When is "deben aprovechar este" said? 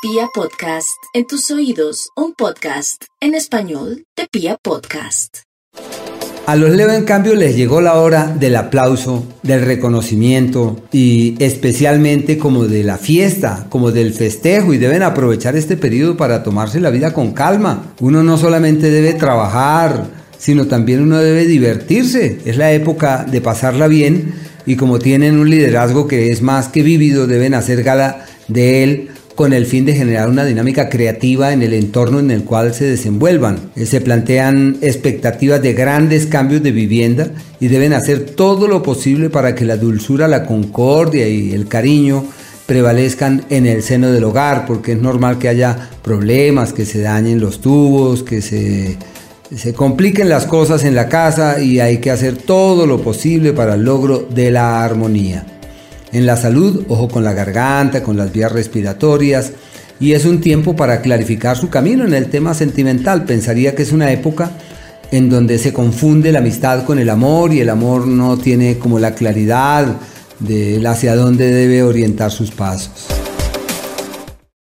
14.78-15.76